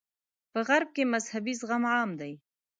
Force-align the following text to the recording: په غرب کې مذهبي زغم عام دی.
په 0.51 0.59
غرب 0.67 0.89
کې 0.95 1.03
مذهبي 1.13 1.53
زغم 1.59 1.83
عام 1.93 2.11
دی. 2.19 2.33